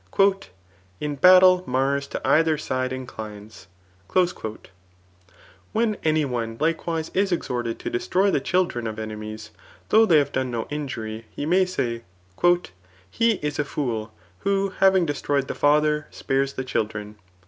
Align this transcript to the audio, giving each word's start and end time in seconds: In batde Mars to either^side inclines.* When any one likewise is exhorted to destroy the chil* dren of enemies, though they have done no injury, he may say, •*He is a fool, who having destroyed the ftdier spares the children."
In 0.99 1.15
batde 1.15 1.67
Mars 1.67 2.07
to 2.07 2.19
either^side 2.21 2.91
inclines.* 2.91 3.67
When 5.73 5.95
any 6.03 6.25
one 6.25 6.57
likewise 6.59 7.11
is 7.13 7.31
exhorted 7.31 7.77
to 7.77 7.89
destroy 7.91 8.31
the 8.31 8.41
chil* 8.41 8.65
dren 8.65 8.87
of 8.87 8.97
enemies, 8.97 9.51
though 9.89 10.07
they 10.07 10.17
have 10.17 10.31
done 10.31 10.49
no 10.49 10.65
injury, 10.71 11.27
he 11.29 11.45
may 11.45 11.65
say, 11.65 12.01
•*He 12.37 13.31
is 13.43 13.59
a 13.59 13.63
fool, 13.63 14.11
who 14.39 14.69
having 14.79 15.05
destroyed 15.05 15.47
the 15.47 15.53
ftdier 15.53 16.05
spares 16.11 16.53
the 16.53 16.63
children." 16.63 17.17